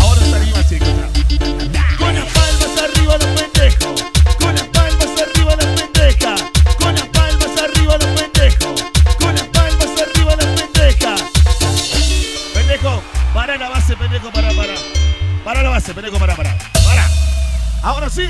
Ahora 0.00 0.20
está 0.22 0.36
arriba, 0.36 0.66
chicos. 0.68 0.88
Con 1.98 2.14
las 2.14 2.24
palmas 2.32 2.78
arriba, 2.82 3.18
los 3.18 3.26
pendejos. 3.26 4.04
Con 4.38 4.54
las 4.54 4.64
palmas 4.68 5.08
arriba, 5.20 5.56
los 5.56 5.66
pendejos. 5.80 6.42
Con 6.78 6.94
las 6.94 7.06
palmas 7.08 7.62
arriba, 7.62 7.96
los 7.98 8.20
pendejos. 8.20 8.84
Con 9.18 9.34
las 9.34 9.44
palmas 9.48 9.88
arriba, 10.00 10.36
los 10.36 10.46
pendejos. 10.46 11.22
Pendejo, 12.54 13.02
para 13.34 13.56
la 13.58 13.68
base, 13.68 13.96
pendejo, 13.96 14.30
para, 14.30 14.48
para. 14.52 14.74
Para 15.44 15.62
la 15.62 15.70
base, 15.70 15.94
pendejo, 15.94 16.18
para, 16.18 16.34
para. 16.36 16.56
Para. 16.56 17.08
Ahora 17.82 18.08
sí, 18.08 18.28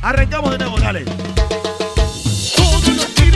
arrancamos 0.00 0.52
de 0.52 0.58
nuevo, 0.58 0.78
dale. 0.78 1.04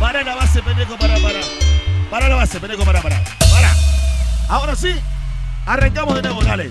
Para 0.00 0.22
la 0.22 0.34
base, 0.36 0.62
pendejo, 0.62 0.96
para, 0.96 1.14
para. 1.16 1.40
Para 2.10 2.28
la 2.28 2.36
base, 2.36 2.58
pendejo, 2.58 2.82
para, 2.84 3.02
para. 3.02 3.22
Para. 3.22 3.74
Ahora 4.48 4.74
sí, 4.74 4.94
arrancamos 5.66 6.14
de 6.14 6.22
nuevo, 6.22 6.42
dale. 6.42 6.68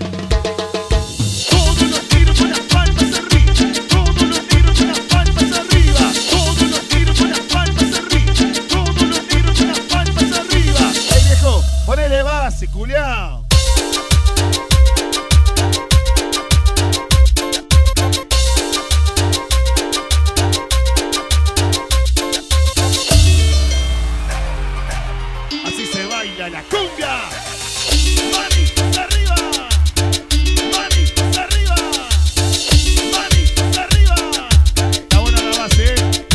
¡Cumpia! 26.74 27.20
¡Vanistas 28.32 28.98
arriba! 28.98 29.36
¡Vanistas 30.72 31.38
arriba! 31.38 31.76
¡Vanistas 33.12 33.78
arriba! 33.78 34.16
La 35.12 35.18
bola 35.20 35.40
base. 35.56 35.94
¿eh? 35.94 36.26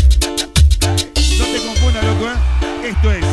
No 1.38 1.46
te 1.46 1.60
confunda, 1.60 2.02
loco, 2.04 2.30
¿eh? 2.30 2.88
Esto 2.90 3.12
es... 3.12 3.26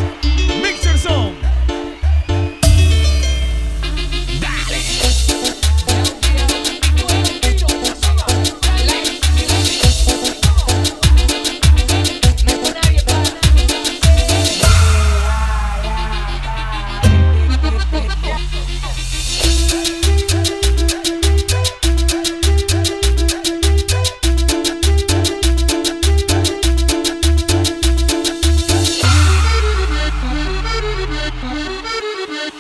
DJ 32.46 32.52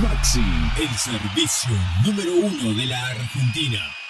Maxi, 0.00 0.40
el 0.78 0.96
servicio 0.96 1.76
número 2.06 2.34
uno 2.34 2.72
de 2.72 2.86
la 2.86 3.08
Argentina. 3.08 4.03